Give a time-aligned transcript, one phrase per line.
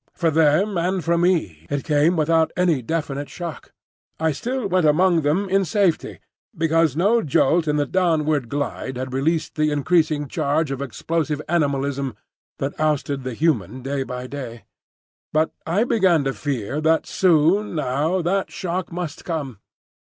[0.15, 3.71] For them and for me it came without any definite shock.
[4.19, 6.21] I still went among them in safety,
[6.57, 12.15] because no jolt in the downward glide had released the increasing charge of explosive animalism
[12.57, 14.63] that ousted the human day by day.
[15.31, 19.59] But I began to fear that soon now that shock must come.